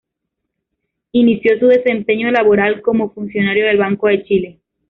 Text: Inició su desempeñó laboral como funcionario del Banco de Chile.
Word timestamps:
Inició 1.11 1.59
su 1.59 1.67
desempeñó 1.67 2.31
laboral 2.31 2.81
como 2.81 3.13
funcionario 3.13 3.67
del 3.67 3.77
Banco 3.77 4.07
de 4.07 4.23
Chile. 4.23 4.59